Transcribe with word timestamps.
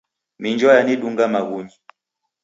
Minjwa 0.41 0.71
yanidunga 0.77 1.23
maghunyi. 1.33 1.75